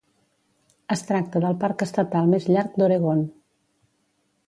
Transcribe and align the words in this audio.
Es 0.95 1.03
tracta 1.09 1.43
del 1.45 1.59
parc 1.65 1.85
estatal 1.89 2.35
més 2.35 2.51
llarg 2.57 2.83
d'Oregon. 2.83 3.25